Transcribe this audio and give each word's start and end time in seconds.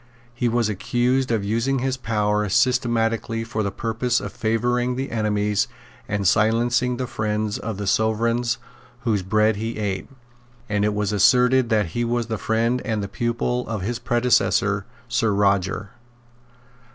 He 0.33 0.49
was 0.49 0.67
accused 0.67 1.29
of 1.29 1.43
using 1.43 1.77
his 1.77 1.95
power 1.95 2.49
systematically 2.49 3.43
for 3.43 3.61
the 3.61 3.69
purpose 3.69 4.19
of 4.19 4.33
favouring 4.33 4.95
the 4.95 5.11
enemies 5.11 5.67
and 6.07 6.27
silencing 6.27 6.97
the 6.97 7.05
friends 7.05 7.59
of 7.59 7.77
the 7.77 7.85
Sovereigns 7.85 8.57
whose 9.01 9.21
bread 9.21 9.57
he 9.57 9.77
ate; 9.77 10.09
and 10.67 10.83
it 10.83 10.95
was 10.95 11.13
asserted 11.13 11.69
that 11.69 11.89
he 11.89 12.03
was 12.03 12.25
the 12.25 12.39
friend 12.39 12.81
and 12.83 13.03
the 13.03 13.07
pupil 13.07 13.67
of 13.67 13.83
his 13.83 13.99
predecessor 13.99 14.87
Sir 15.07 15.33
Roger. 15.33 15.91